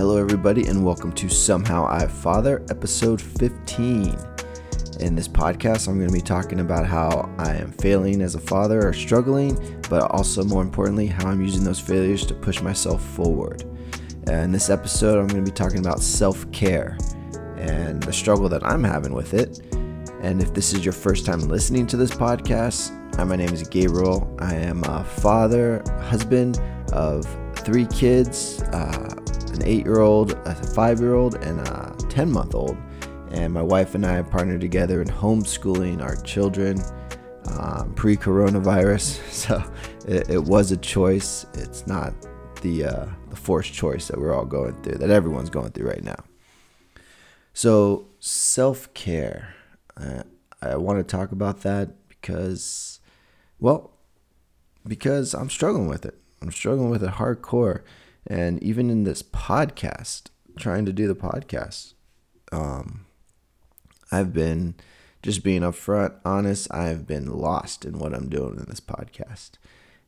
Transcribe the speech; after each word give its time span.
Hello, 0.00 0.16
everybody, 0.16 0.66
and 0.66 0.82
welcome 0.82 1.12
to 1.12 1.28
Somehow 1.28 1.84
I 1.86 2.06
Father, 2.06 2.64
episode 2.70 3.20
15. 3.20 4.16
In 4.98 5.14
this 5.14 5.28
podcast, 5.28 5.88
I'm 5.88 5.98
going 5.98 6.08
to 6.08 6.14
be 6.14 6.22
talking 6.22 6.60
about 6.60 6.86
how 6.86 7.30
I 7.36 7.56
am 7.56 7.70
failing 7.72 8.22
as 8.22 8.34
a 8.34 8.40
father 8.40 8.88
or 8.88 8.94
struggling, 8.94 9.78
but 9.90 10.10
also 10.10 10.42
more 10.42 10.62
importantly, 10.62 11.06
how 11.06 11.28
I'm 11.28 11.42
using 11.42 11.64
those 11.64 11.78
failures 11.78 12.24
to 12.24 12.34
push 12.34 12.62
myself 12.62 13.04
forward. 13.10 13.62
In 14.26 14.52
this 14.52 14.70
episode, 14.70 15.18
I'm 15.18 15.26
going 15.26 15.44
to 15.44 15.50
be 15.50 15.54
talking 15.54 15.80
about 15.80 16.00
self 16.00 16.50
care 16.50 16.96
and 17.58 18.02
the 18.02 18.12
struggle 18.14 18.48
that 18.48 18.64
I'm 18.64 18.82
having 18.82 19.12
with 19.12 19.34
it. 19.34 19.60
And 20.22 20.40
if 20.40 20.54
this 20.54 20.72
is 20.72 20.82
your 20.82 20.94
first 20.94 21.26
time 21.26 21.40
listening 21.40 21.86
to 21.88 21.98
this 21.98 22.10
podcast, 22.10 23.16
hi, 23.16 23.24
my 23.24 23.36
name 23.36 23.52
is 23.52 23.68
Gabriel. 23.68 24.34
I 24.38 24.54
am 24.54 24.82
a 24.84 25.04
father, 25.04 25.82
husband 26.04 26.58
of 26.94 27.26
three 27.54 27.86
kids 27.88 28.62
uh, 28.72 29.19
an 29.60 29.68
eight 29.68 29.84
year 29.84 30.00
old, 30.00 30.32
a 30.44 30.54
five 30.54 31.00
year 31.00 31.14
old, 31.14 31.34
and 31.36 31.60
a 31.60 31.94
10 32.08 32.30
month 32.30 32.54
old. 32.54 32.76
And 33.30 33.52
my 33.52 33.62
wife 33.62 33.94
and 33.94 34.04
I 34.04 34.12
have 34.14 34.30
partnered 34.30 34.60
together 34.60 35.00
in 35.00 35.08
homeschooling 35.08 36.02
our 36.02 36.16
children 36.22 36.82
um, 37.58 37.94
pre 37.94 38.16
coronavirus. 38.16 39.20
So 39.40 39.62
it, 40.06 40.28
it, 40.30 40.44
was 40.44 40.70
a 40.70 40.76
choice. 40.76 41.46
It's 41.54 41.86
not 41.86 42.12
the, 42.62 42.84
uh, 42.84 43.06
the 43.28 43.36
forced 43.36 43.72
choice 43.72 44.08
that 44.08 44.18
we're 44.18 44.34
all 44.34 44.44
going 44.44 44.80
through, 44.82 44.98
that 44.98 45.10
everyone's 45.10 45.50
going 45.50 45.70
through 45.70 45.88
right 45.88 46.04
now. 46.04 46.22
So, 47.52 48.08
self 48.18 48.92
care. 48.94 49.54
Uh, 49.96 50.22
I 50.62 50.76
want 50.76 50.98
to 50.98 51.04
talk 51.04 51.32
about 51.32 51.62
that 51.62 52.08
because, 52.08 53.00
well, 53.58 53.92
because 54.86 55.34
I'm 55.34 55.50
struggling 55.50 55.88
with 55.88 56.04
it. 56.04 56.18
I'm 56.42 56.50
struggling 56.50 56.90
with 56.90 57.02
it 57.02 57.12
hardcore. 57.12 57.82
And 58.26 58.62
even 58.62 58.90
in 58.90 59.04
this 59.04 59.22
podcast, 59.22 60.28
trying 60.58 60.84
to 60.86 60.92
do 60.92 61.08
the 61.08 61.14
podcast, 61.14 61.94
um, 62.52 63.06
I've 64.12 64.32
been 64.32 64.74
just 65.22 65.42
being 65.42 65.62
upfront, 65.62 66.14
honest. 66.24 66.72
I've 66.72 67.06
been 67.06 67.26
lost 67.26 67.84
in 67.84 67.98
what 67.98 68.14
I'm 68.14 68.28
doing 68.28 68.58
in 68.58 68.66
this 68.68 68.80
podcast. 68.80 69.52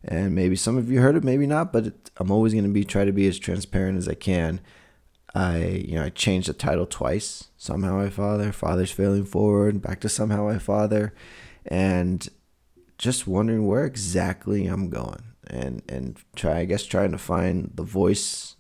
And 0.04 0.34
maybe 0.34 0.56
some 0.56 0.76
of 0.76 0.90
you 0.90 1.00
heard 1.00 1.16
it, 1.16 1.24
maybe 1.24 1.46
not, 1.46 1.72
but 1.72 1.86
it, 1.86 2.10
I'm 2.16 2.30
always 2.30 2.52
going 2.52 2.64
to 2.64 2.70
be 2.70 2.84
try 2.84 3.04
to 3.04 3.12
be 3.12 3.28
as 3.28 3.38
transparent 3.38 3.98
as 3.98 4.08
I 4.08 4.14
can. 4.14 4.60
I, 5.34 5.64
you 5.64 5.94
know, 5.94 6.04
I 6.04 6.10
changed 6.10 6.48
the 6.48 6.52
title 6.52 6.86
twice. 6.86 7.48
Somehow 7.56 8.00
I 8.00 8.10
father, 8.10 8.52
father's 8.52 8.90
failing 8.90 9.24
forward, 9.24 9.80
back 9.80 10.00
to 10.00 10.08
somehow 10.08 10.48
I 10.48 10.58
father, 10.58 11.14
and 11.64 12.28
just 12.98 13.26
wondering 13.26 13.66
where 13.66 13.84
exactly 13.84 14.66
I'm 14.66 14.90
going 14.90 15.31
and 15.52 15.82
and 15.88 16.18
try 16.34 16.58
I 16.58 16.64
guess 16.64 16.84
trying 16.84 17.12
to 17.12 17.18
find 17.18 17.70
the 17.74 17.82
voice 17.82 18.56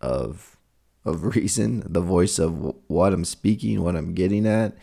of 0.00 0.56
of 1.04 1.24
reason, 1.36 1.82
the 1.86 2.00
voice 2.00 2.38
of 2.38 2.74
what 2.86 3.12
I'm 3.12 3.24
speaking, 3.24 3.82
what 3.82 3.96
I'm 3.96 4.14
getting 4.14 4.46
at, 4.46 4.76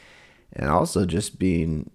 and 0.54 0.70
also 0.70 1.06
just 1.06 1.40
being 1.40 1.92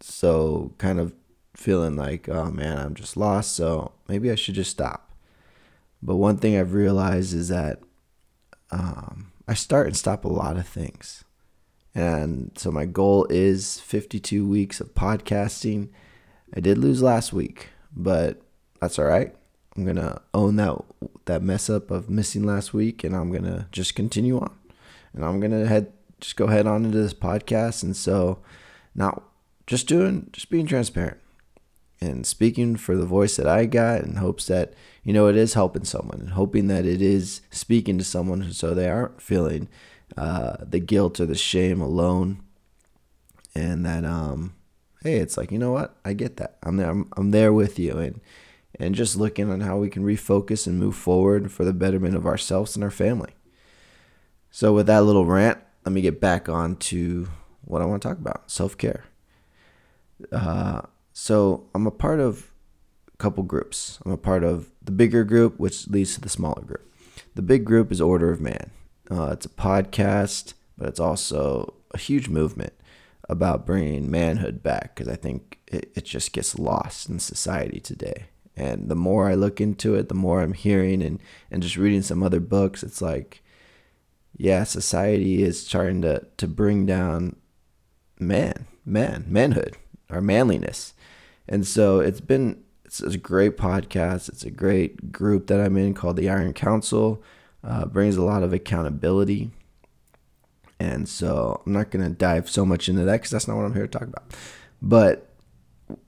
so 0.00 0.74
kind 0.78 1.00
of 1.00 1.12
feeling 1.54 1.96
like, 1.96 2.28
oh 2.28 2.50
man, 2.50 2.78
I'm 2.78 2.94
just 2.94 3.16
lost, 3.16 3.54
so 3.54 3.92
maybe 4.08 4.30
I 4.30 4.34
should 4.34 4.54
just 4.54 4.70
stop. 4.70 5.12
But 6.02 6.16
one 6.16 6.36
thing 6.36 6.58
I've 6.58 6.74
realized 6.74 7.32
is 7.32 7.48
that 7.48 7.80
um, 8.70 9.32
I 9.48 9.54
start 9.54 9.86
and 9.86 9.96
stop 9.96 10.24
a 10.24 10.28
lot 10.28 10.56
of 10.56 10.66
things. 10.66 11.24
And 11.94 12.50
so 12.56 12.70
my 12.72 12.86
goal 12.86 13.26
is 13.30 13.80
52 13.80 14.46
weeks 14.46 14.80
of 14.80 14.94
podcasting. 14.94 15.90
I 16.54 16.60
did 16.60 16.76
lose 16.76 17.02
last 17.02 17.32
week, 17.32 17.68
but 17.94 18.42
that's 18.84 18.98
all 18.98 19.06
right. 19.06 19.34
I'm 19.76 19.84
gonna 19.86 20.20
own 20.34 20.56
that 20.56 20.78
that 21.24 21.42
mess 21.42 21.70
up 21.70 21.90
of 21.90 22.10
missing 22.10 22.44
last 22.44 22.74
week, 22.74 23.02
and 23.02 23.16
I'm 23.16 23.32
gonna 23.32 23.66
just 23.72 23.94
continue 23.94 24.38
on, 24.38 24.54
and 25.14 25.24
I'm 25.24 25.40
gonna 25.40 25.66
head 25.66 25.92
just 26.20 26.36
go 26.36 26.48
head 26.48 26.66
on 26.66 26.84
into 26.84 26.98
this 26.98 27.14
podcast, 27.14 27.82
and 27.82 27.96
so 27.96 28.38
not 28.94 29.22
just 29.66 29.88
doing 29.88 30.28
just 30.32 30.50
being 30.50 30.66
transparent 30.66 31.16
and 32.00 32.26
speaking 32.26 32.76
for 32.76 32.94
the 32.94 33.06
voice 33.06 33.36
that 33.36 33.48
I 33.48 33.64
got, 33.64 34.02
in 34.02 34.16
hopes 34.16 34.46
that 34.46 34.74
you 35.02 35.14
know 35.14 35.28
it 35.28 35.36
is 35.36 35.54
helping 35.54 35.84
someone, 35.84 36.20
and 36.20 36.30
hoping 36.30 36.68
that 36.68 36.84
it 36.84 37.00
is 37.00 37.40
speaking 37.50 37.96
to 37.98 38.04
someone 38.04 38.52
so 38.52 38.74
they 38.74 38.90
aren't 38.90 39.22
feeling 39.22 39.68
uh, 40.16 40.56
the 40.60 40.78
guilt 40.78 41.18
or 41.20 41.26
the 41.26 41.34
shame 41.34 41.80
alone, 41.80 42.42
and 43.54 43.86
that 43.86 44.04
um, 44.04 44.54
hey, 45.02 45.16
it's 45.16 45.38
like 45.38 45.50
you 45.50 45.58
know 45.58 45.72
what, 45.72 45.96
I 46.04 46.12
get 46.12 46.36
that. 46.36 46.58
I'm 46.62 46.76
there. 46.76 46.90
I'm, 46.90 47.10
I'm 47.16 47.30
there 47.30 47.52
with 47.52 47.78
you, 47.78 47.96
and 47.98 48.20
and 48.78 48.94
just 48.94 49.16
looking 49.16 49.50
on 49.50 49.60
how 49.60 49.76
we 49.76 49.88
can 49.88 50.04
refocus 50.04 50.66
and 50.66 50.78
move 50.78 50.96
forward 50.96 51.52
for 51.52 51.64
the 51.64 51.72
betterment 51.72 52.16
of 52.16 52.26
ourselves 52.26 52.74
and 52.74 52.84
our 52.84 52.90
family. 52.90 53.34
So, 54.50 54.72
with 54.72 54.86
that 54.86 55.04
little 55.04 55.26
rant, 55.26 55.58
let 55.84 55.92
me 55.92 56.00
get 56.00 56.20
back 56.20 56.48
on 56.48 56.76
to 56.76 57.28
what 57.64 57.82
I 57.82 57.86
want 57.86 58.02
to 58.02 58.08
talk 58.08 58.18
about 58.18 58.50
self 58.50 58.78
care. 58.78 59.04
Uh, 60.30 60.82
so, 61.12 61.66
I'm 61.74 61.86
a 61.86 61.90
part 61.90 62.20
of 62.20 62.52
a 63.12 63.16
couple 63.16 63.42
groups. 63.42 63.98
I'm 64.04 64.12
a 64.12 64.16
part 64.16 64.44
of 64.44 64.70
the 64.82 64.92
bigger 64.92 65.24
group, 65.24 65.58
which 65.58 65.88
leads 65.88 66.14
to 66.14 66.20
the 66.20 66.28
smaller 66.28 66.62
group. 66.62 66.88
The 67.34 67.42
big 67.42 67.64
group 67.64 67.90
is 67.90 68.00
Order 68.00 68.30
of 68.30 68.40
Man. 68.40 68.70
Uh, 69.10 69.30
it's 69.32 69.46
a 69.46 69.50
podcast, 69.50 70.54
but 70.78 70.88
it's 70.88 71.00
also 71.00 71.74
a 71.92 71.98
huge 71.98 72.28
movement 72.28 72.72
about 73.28 73.66
bringing 73.66 74.10
manhood 74.10 74.62
back 74.62 74.94
because 74.94 75.08
I 75.08 75.16
think 75.16 75.58
it, 75.66 75.90
it 75.94 76.04
just 76.04 76.32
gets 76.32 76.58
lost 76.58 77.08
in 77.08 77.18
society 77.18 77.80
today. 77.80 78.26
And 78.56 78.88
the 78.88 78.94
more 78.94 79.28
I 79.28 79.34
look 79.34 79.60
into 79.60 79.94
it, 79.94 80.08
the 80.08 80.14
more 80.14 80.40
I'm 80.40 80.52
hearing 80.52 81.02
and, 81.02 81.20
and 81.50 81.62
just 81.62 81.76
reading 81.76 82.02
some 82.02 82.22
other 82.22 82.40
books, 82.40 82.82
it's 82.82 83.02
like, 83.02 83.42
yeah, 84.36 84.64
society 84.64 85.42
is 85.42 85.68
trying 85.68 86.02
to, 86.02 86.26
to 86.36 86.46
bring 86.46 86.86
down 86.86 87.36
man, 88.18 88.66
man, 88.84 89.24
manhood, 89.28 89.76
our 90.10 90.20
manliness. 90.20 90.94
And 91.48 91.66
so 91.66 92.00
it's 92.00 92.20
been, 92.20 92.62
it's 92.84 93.00
a 93.00 93.18
great 93.18 93.56
podcast. 93.56 94.28
It's 94.28 94.44
a 94.44 94.50
great 94.50 95.12
group 95.12 95.48
that 95.48 95.60
I'm 95.60 95.76
in 95.76 95.94
called 95.94 96.16
the 96.16 96.30
Iron 96.30 96.52
Council. 96.52 97.22
Uh, 97.62 97.86
brings 97.86 98.16
a 98.16 98.22
lot 98.22 98.42
of 98.42 98.52
accountability. 98.52 99.50
And 100.78 101.08
so 101.08 101.62
I'm 101.64 101.72
not 101.72 101.90
going 101.90 102.04
to 102.04 102.10
dive 102.10 102.50
so 102.50 102.66
much 102.66 102.88
into 102.88 103.04
that 103.04 103.12
because 103.12 103.30
that's 103.30 103.48
not 103.48 103.56
what 103.56 103.64
I'm 103.64 103.74
here 103.74 103.86
to 103.86 103.98
talk 103.98 104.08
about. 104.08 104.34
But 104.82 105.33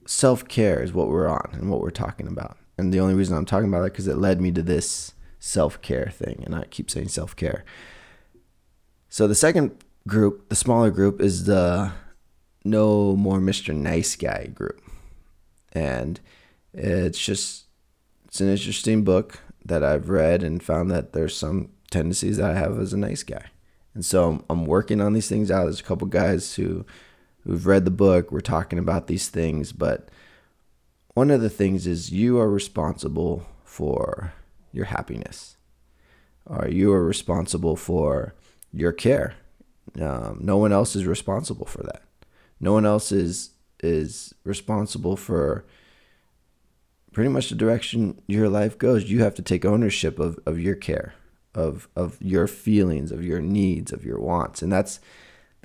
self 0.07 0.47
care 0.47 0.81
is 0.81 0.93
what 0.93 1.09
we're 1.09 1.27
on 1.27 1.49
and 1.53 1.69
what 1.69 1.81
we're 1.81 1.91
talking 1.91 2.27
about. 2.27 2.57
And 2.77 2.93
the 2.93 2.99
only 2.99 3.13
reason 3.13 3.35
I'm 3.37 3.45
talking 3.45 3.67
about 3.67 3.83
it 3.83 3.93
because 3.93 4.07
it 4.07 4.17
led 4.17 4.41
me 4.41 4.51
to 4.51 4.63
this 4.63 5.13
self 5.39 5.81
care 5.81 6.09
thing, 6.09 6.43
and 6.45 6.55
I 6.55 6.65
keep 6.65 6.89
saying 6.89 7.09
self 7.09 7.35
care. 7.35 7.63
So 9.09 9.27
the 9.27 9.35
second 9.35 9.83
group, 10.07 10.49
the 10.49 10.55
smaller 10.55 10.91
group, 10.91 11.21
is 11.21 11.45
the 11.45 11.91
no 12.63 13.15
more 13.15 13.39
Mr. 13.39 13.75
Nice 13.75 14.15
Guy 14.15 14.47
group, 14.47 14.81
and 15.73 16.19
it's 16.73 17.23
just 17.23 17.65
it's 18.25 18.41
an 18.41 18.49
interesting 18.49 19.03
book 19.03 19.39
that 19.65 19.83
I've 19.83 20.09
read 20.09 20.43
and 20.43 20.63
found 20.63 20.89
that 20.91 21.13
there's 21.13 21.35
some 21.35 21.69
tendencies 21.91 22.37
that 22.37 22.51
I 22.51 22.57
have 22.57 22.79
as 22.79 22.93
a 22.93 22.97
nice 22.97 23.23
guy. 23.23 23.45
And 23.93 24.05
so 24.05 24.45
I'm 24.49 24.65
working 24.65 25.01
on 25.01 25.13
these 25.13 25.27
things 25.27 25.49
out. 25.49 25.63
There's 25.63 25.79
a 25.79 25.83
couple 25.83 26.07
guys 26.07 26.55
who 26.55 26.85
who've 27.47 27.65
read 27.65 27.85
the 27.85 27.91
book, 27.91 28.29
we're 28.29 28.41
talking 28.41 28.77
about 28.77 29.07
these 29.07 29.29
things, 29.29 29.71
but 29.71 30.09
one 31.13 31.31
of 31.31 31.39
the 31.39 31.49
things 31.49 31.87
is 31.87 32.11
you 32.11 32.37
are 32.37 32.49
responsible 32.49 33.47
for 33.63 34.33
your 34.73 34.85
happiness, 34.85 35.55
or 36.45 36.67
you 36.67 36.91
are 36.91 37.05
responsible 37.05 37.77
for 37.77 38.35
your 38.73 38.91
care. 38.91 39.35
Um, 39.99 40.39
no 40.41 40.57
one 40.57 40.73
else 40.73 40.93
is 40.93 41.05
responsible 41.05 41.65
for 41.65 41.83
that. 41.83 42.03
No 42.59 42.73
one 42.73 42.85
else 42.85 43.11
is 43.11 43.51
is 43.81 44.33
responsible 44.43 45.15
for 45.15 45.63
pretty 47.13 47.29
much 47.29 47.49
the 47.49 47.55
direction 47.55 48.21
your 48.27 48.49
life 48.49 48.77
goes. 48.77 49.09
You 49.09 49.23
have 49.23 49.35
to 49.35 49.41
take 49.41 49.63
ownership 49.63 50.19
of, 50.19 50.37
of 50.45 50.59
your 50.59 50.75
care, 50.75 51.13
of 51.55 51.87
of 51.95 52.17
your 52.21 52.45
feelings, 52.45 53.11
of 53.11 53.23
your 53.23 53.39
needs, 53.39 53.93
of 53.93 54.03
your 54.03 54.19
wants. 54.19 54.61
And 54.61 54.71
that's 54.71 54.99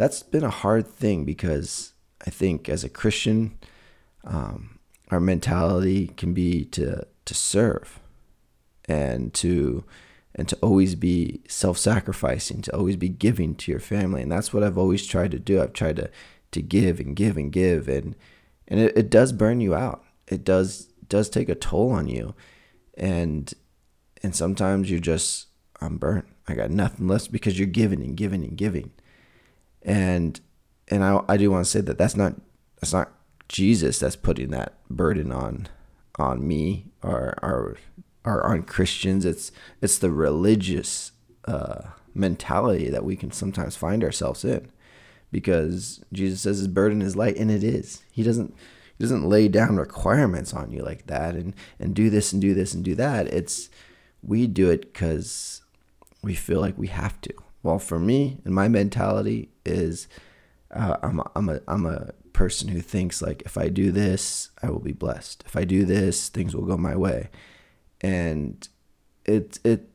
that's 0.02 0.24
been 0.24 0.42
a 0.42 0.50
hard 0.50 0.88
thing 0.88 1.24
because 1.24 1.92
I 2.26 2.30
think 2.30 2.68
as 2.68 2.82
a 2.82 2.88
Christian, 2.88 3.56
um, 4.24 4.80
our 5.12 5.20
mentality 5.20 6.08
can 6.08 6.34
be 6.34 6.64
to 6.76 7.06
to 7.24 7.34
serve 7.34 8.00
and 8.86 9.32
to 9.34 9.84
and 10.34 10.48
to 10.48 10.56
always 10.56 10.96
be 10.96 11.42
self-sacrificing, 11.46 12.62
to 12.62 12.76
always 12.76 12.96
be 12.96 13.08
giving 13.08 13.54
to 13.54 13.70
your 13.70 13.78
family, 13.78 14.22
and 14.22 14.32
that's 14.32 14.52
what 14.52 14.64
I've 14.64 14.78
always 14.78 15.06
tried 15.06 15.30
to 15.32 15.38
do. 15.38 15.62
I've 15.62 15.72
tried 15.72 15.96
to 15.96 16.10
to 16.50 16.60
give 16.60 16.98
and 16.98 17.14
give 17.14 17.36
and 17.36 17.52
give, 17.52 17.86
and 17.86 18.16
and 18.66 18.80
it, 18.80 18.96
it 18.96 19.08
does 19.08 19.30
burn 19.32 19.60
you 19.60 19.72
out. 19.72 20.02
It 20.26 20.42
does 20.42 20.88
does 21.08 21.30
take 21.30 21.48
a 21.48 21.54
toll 21.54 21.92
on 21.92 22.08
you, 22.08 22.34
and 22.98 23.54
and 24.20 24.34
sometimes 24.34 24.90
you 24.90 24.98
just 24.98 25.46
I'm 25.80 25.96
burnt. 25.96 26.26
I 26.48 26.54
got 26.54 26.72
nothing 26.72 27.06
left 27.06 27.30
because 27.30 27.56
you're 27.56 27.68
giving 27.68 28.02
and 28.02 28.16
giving 28.16 28.42
and 28.42 28.56
giving 28.56 28.90
and 29.84 30.40
and 30.88 31.04
I 31.04 31.20
I 31.28 31.36
do 31.36 31.50
want 31.50 31.64
to 31.64 31.70
say 31.70 31.80
that 31.80 31.98
that's 31.98 32.16
not 32.16 32.34
that's 32.80 32.92
not 32.92 33.12
Jesus 33.48 33.98
that's 33.98 34.16
putting 34.16 34.50
that 34.50 34.74
burden 34.88 35.32
on 35.32 35.68
on 36.18 36.46
me 36.46 36.86
or 37.02 37.34
or 37.42 37.76
or 38.24 38.46
on 38.46 38.62
Christians. 38.62 39.24
It's 39.24 39.52
it's 39.80 39.98
the 39.98 40.10
religious 40.10 41.12
uh, 41.46 41.82
mentality 42.14 42.88
that 42.90 43.04
we 43.04 43.16
can 43.16 43.32
sometimes 43.32 43.76
find 43.76 44.04
ourselves 44.04 44.44
in 44.44 44.70
because 45.30 46.02
Jesus 46.12 46.42
says 46.42 46.58
his 46.58 46.68
burden 46.68 47.02
is 47.02 47.16
light 47.16 47.36
and 47.36 47.50
it 47.50 47.64
is. 47.64 48.02
He 48.12 48.22
doesn't 48.22 48.54
he 48.98 49.04
doesn't 49.04 49.28
lay 49.28 49.48
down 49.48 49.76
requirements 49.76 50.52
on 50.52 50.70
you 50.70 50.82
like 50.82 51.06
that 51.06 51.34
and 51.34 51.54
and 51.78 51.94
do 51.94 52.10
this 52.10 52.32
and 52.32 52.40
do 52.40 52.54
this 52.54 52.74
and 52.74 52.84
do 52.84 52.94
that. 52.96 53.26
It's 53.28 53.70
we 54.22 54.46
do 54.46 54.70
it 54.70 54.94
cuz 54.94 55.62
we 56.22 56.34
feel 56.34 56.60
like 56.60 56.78
we 56.78 56.88
have 56.88 57.20
to. 57.22 57.34
Well, 57.62 57.78
for 57.78 57.98
me 57.98 58.38
and 58.44 58.54
my 58.54 58.68
mentality 58.68 59.51
is 59.64 60.08
uh, 60.70 60.96
I'm 61.02 61.20
a, 61.20 61.30
I'm 61.36 61.48
a 61.48 61.60
I'm 61.68 61.86
a 61.86 62.12
person 62.32 62.68
who 62.68 62.80
thinks 62.80 63.20
like 63.20 63.42
if 63.42 63.58
I 63.58 63.68
do 63.68 63.92
this, 63.92 64.50
I 64.62 64.70
will 64.70 64.80
be 64.80 64.92
blessed. 64.92 65.44
If 65.46 65.56
I 65.56 65.64
do 65.64 65.84
this, 65.84 66.28
things 66.28 66.54
will 66.54 66.64
go 66.64 66.76
my 66.76 66.96
way. 66.96 67.30
And 68.00 68.66
it 69.24 69.58
it 69.64 69.88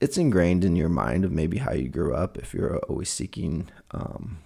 it's 0.00 0.18
ingrained 0.18 0.64
in 0.64 0.76
your 0.76 0.88
mind 0.88 1.24
of 1.24 1.32
maybe 1.32 1.58
how 1.58 1.72
you 1.72 1.88
grew 1.88 2.14
up 2.14 2.36
if 2.36 2.52
you're 2.52 2.78
always 2.88 3.08
seeking 3.08 3.68
um, 3.92 4.38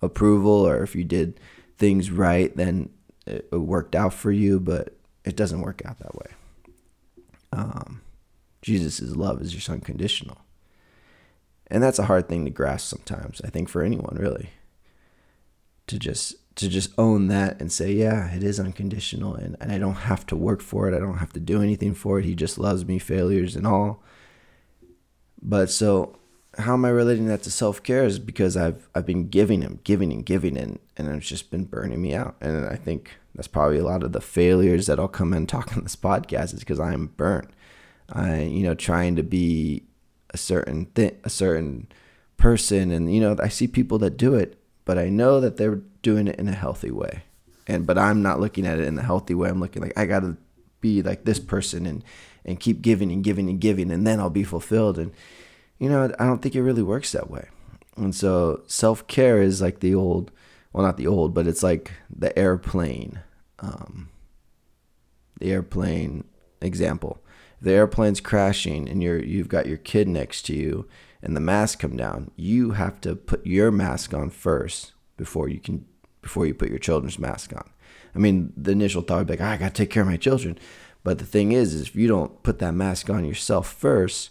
approval 0.00 0.66
or 0.66 0.82
if 0.82 0.94
you 0.94 1.02
did 1.02 1.40
things 1.76 2.10
right, 2.10 2.56
then 2.56 2.90
it, 3.26 3.50
worked 3.50 3.96
out 3.96 4.14
for 4.14 4.30
you, 4.30 4.60
but 4.60 4.94
it 5.24 5.34
doesn't 5.34 5.60
work 5.60 5.82
out 5.84 5.98
that 5.98 6.14
way. 6.14 6.26
Um, 7.52 8.00
Jesus' 8.62 9.16
love 9.16 9.42
is 9.42 9.52
just 9.52 9.68
unconditional. 9.68 10.38
And 11.70 11.82
that's 11.82 11.98
a 11.98 12.06
hard 12.06 12.28
thing 12.28 12.44
to 12.44 12.50
grasp 12.50 12.88
sometimes, 12.88 13.40
I 13.44 13.50
think, 13.50 13.68
for 13.68 13.82
anyone 13.82 14.16
really. 14.18 14.50
To 15.86 15.98
just 15.98 16.34
to 16.56 16.68
just 16.68 16.90
own 16.98 17.28
that 17.28 17.60
and 17.60 17.70
say, 17.72 17.92
yeah, 17.92 18.34
it 18.34 18.42
is 18.42 18.60
unconditional 18.60 19.34
and, 19.34 19.56
and 19.60 19.72
I 19.72 19.78
don't 19.78 19.94
have 19.94 20.26
to 20.26 20.36
work 20.36 20.60
for 20.60 20.88
it. 20.88 20.94
I 20.94 20.98
don't 20.98 21.18
have 21.18 21.32
to 21.34 21.40
do 21.40 21.62
anything 21.62 21.94
for 21.94 22.18
it. 22.18 22.24
He 22.24 22.34
just 22.34 22.58
loves 22.58 22.84
me, 22.84 22.98
failures 22.98 23.56
and 23.56 23.66
all. 23.66 24.02
But 25.40 25.70
so 25.70 26.18
how 26.58 26.74
am 26.74 26.84
I 26.84 26.90
relating 26.90 27.26
that 27.26 27.42
to 27.44 27.50
self 27.50 27.82
care 27.82 28.04
is 28.04 28.18
because 28.18 28.56
I've 28.56 28.88
I've 28.94 29.06
been 29.06 29.28
giving 29.28 29.62
him, 29.62 29.80
giving 29.84 30.12
and 30.12 30.24
giving 30.26 30.56
and 30.56 30.78
and 30.96 31.08
it's 31.08 31.28
just 31.28 31.50
been 31.50 31.64
burning 31.64 32.02
me 32.02 32.14
out. 32.14 32.36
And 32.40 32.66
I 32.66 32.76
think 32.76 33.12
that's 33.34 33.48
probably 33.48 33.78
a 33.78 33.84
lot 33.84 34.02
of 34.02 34.12
the 34.12 34.20
failures 34.20 34.86
that 34.86 34.98
I'll 34.98 35.08
come 35.08 35.32
and 35.32 35.48
talk 35.48 35.72
on 35.76 35.82
this 35.82 35.96
podcast 35.96 36.52
is 36.54 36.60
because 36.60 36.80
I'm 36.80 37.08
burnt. 37.16 37.50
I 38.08 38.42
you 38.42 38.64
know 38.64 38.74
trying 38.74 39.16
to 39.16 39.22
be 39.22 39.84
a 40.30 40.36
certain 40.36 40.86
thing, 40.86 41.16
a 41.24 41.30
certain 41.30 41.88
person, 42.36 42.90
and 42.90 43.12
you 43.14 43.20
know 43.20 43.36
I 43.40 43.48
see 43.48 43.66
people 43.66 43.98
that 43.98 44.16
do 44.16 44.34
it, 44.34 44.58
but 44.84 44.98
I 44.98 45.08
know 45.08 45.40
that 45.40 45.56
they're 45.56 45.82
doing 46.02 46.28
it 46.28 46.38
in 46.38 46.48
a 46.48 46.52
healthy 46.52 46.90
way. 46.90 47.24
And 47.66 47.86
but 47.86 47.98
I'm 47.98 48.22
not 48.22 48.40
looking 48.40 48.66
at 48.66 48.78
it 48.78 48.86
in 48.86 48.94
the 48.94 49.02
healthy 49.02 49.34
way. 49.34 49.48
I'm 49.48 49.60
looking 49.60 49.82
like 49.82 49.96
I 49.98 50.06
gotta 50.06 50.36
be 50.80 51.02
like 51.02 51.24
this 51.24 51.38
person 51.38 51.86
and 51.86 52.04
and 52.44 52.58
keep 52.58 52.82
giving 52.82 53.12
and 53.12 53.22
giving 53.22 53.48
and 53.48 53.60
giving, 53.60 53.90
and 53.90 54.06
then 54.06 54.20
I'll 54.20 54.30
be 54.30 54.44
fulfilled. 54.44 54.98
And 54.98 55.12
you 55.78 55.88
know, 55.88 56.12
I 56.18 56.26
don't 56.26 56.40
think 56.42 56.54
it 56.54 56.62
really 56.62 56.82
works 56.82 57.12
that 57.12 57.30
way. 57.30 57.48
And 57.96 58.14
so 58.14 58.62
self 58.66 59.06
care 59.06 59.42
is 59.42 59.60
like 59.60 59.80
the 59.80 59.94
old, 59.94 60.30
well, 60.72 60.84
not 60.84 60.96
the 60.96 61.06
old, 61.06 61.34
but 61.34 61.46
it's 61.46 61.62
like 61.62 61.92
the 62.14 62.36
airplane, 62.38 63.20
um, 63.58 64.08
the 65.38 65.52
airplane 65.52 66.24
example. 66.60 67.22
The 67.60 67.72
airplane's 67.72 68.20
crashing 68.20 68.88
and 68.88 69.02
you're 69.02 69.22
you've 69.22 69.48
got 69.48 69.66
your 69.66 69.76
kid 69.76 70.08
next 70.08 70.42
to 70.46 70.54
you 70.54 70.88
and 71.22 71.36
the 71.36 71.40
mask 71.40 71.80
come 71.80 71.96
down, 71.96 72.30
you 72.36 72.72
have 72.72 73.00
to 73.02 73.14
put 73.14 73.46
your 73.46 73.70
mask 73.70 74.14
on 74.14 74.30
first 74.30 74.92
before 75.16 75.48
you 75.48 75.60
can 75.60 75.84
before 76.22 76.46
you 76.46 76.54
put 76.54 76.70
your 76.70 76.78
children's 76.78 77.18
mask 77.18 77.54
on. 77.54 77.68
I 78.14 78.18
mean, 78.18 78.52
the 78.56 78.72
initial 78.72 79.02
thought 79.02 79.18
would 79.18 79.26
be 79.26 79.34
like, 79.34 79.40
oh, 79.40 79.44
I 79.44 79.56
gotta 79.56 79.72
take 79.72 79.90
care 79.90 80.02
of 80.02 80.08
my 80.08 80.16
children. 80.16 80.58
But 81.02 81.18
the 81.18 81.26
thing 81.26 81.52
is, 81.52 81.74
is 81.74 81.88
if 81.88 81.96
you 81.96 82.08
don't 82.08 82.42
put 82.42 82.58
that 82.58 82.74
mask 82.74 83.08
on 83.08 83.24
yourself 83.24 83.72
first, 83.72 84.30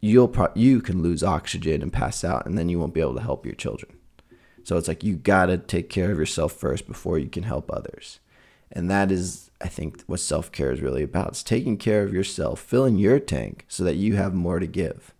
you'll 0.00 0.28
pro- 0.28 0.52
you 0.54 0.80
can 0.80 1.02
lose 1.02 1.22
oxygen 1.22 1.82
and 1.82 1.92
pass 1.92 2.24
out 2.24 2.46
and 2.46 2.56
then 2.56 2.68
you 2.68 2.78
won't 2.78 2.94
be 2.94 3.00
able 3.00 3.14
to 3.14 3.20
help 3.20 3.44
your 3.44 3.54
children 3.54 3.92
so 4.62 4.76
it's 4.76 4.88
like 4.88 5.04
you 5.04 5.16
got 5.16 5.46
to 5.46 5.58
take 5.58 5.88
care 5.88 6.12
of 6.12 6.18
yourself 6.18 6.52
first 6.52 6.86
before 6.86 7.18
you 7.18 7.28
can 7.28 7.42
help 7.42 7.70
others 7.72 8.20
and 8.72 8.90
that 8.90 9.10
is 9.10 9.50
i 9.60 9.68
think 9.68 10.02
what 10.02 10.20
self-care 10.20 10.72
is 10.72 10.80
really 10.80 11.02
about. 11.02 11.28
It's 11.28 11.42
taking 11.42 11.76
care 11.76 12.02
of 12.02 12.12
yourself 12.12 12.60
filling 12.60 12.98
your 12.98 13.18
tank 13.18 13.64
so 13.68 13.84
that 13.84 13.96
you 13.96 14.16
have 14.16 14.34
more 14.34 14.58
to 14.58 14.66
give. 14.66 15.14